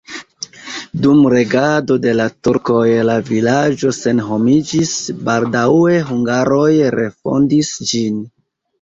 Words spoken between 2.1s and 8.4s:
la turkoj la vilaĝo senhomiĝis, baldaŭe hungaroj refondis ĝin.